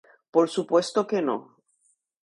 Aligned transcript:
por 0.31 0.49
supuesto 0.49 1.05
que 1.05 1.21
no 1.27 1.37